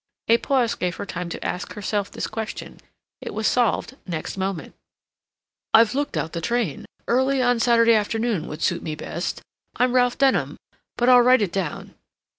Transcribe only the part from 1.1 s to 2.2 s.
to ask herself